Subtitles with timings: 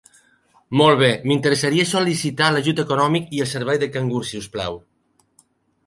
[0.79, 4.85] Molt bé, m'interessaria sol·licitar l'ajut econòmic i el servei de cangur si us plau.